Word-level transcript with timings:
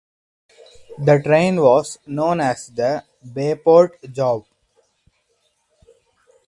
The 0.97 1.21
train 1.21 1.57
was 1.61 1.99
known 2.07 2.39
as 2.41 2.69
the 2.69 3.03
"Bayport 3.23 4.01
Job". 4.11 4.45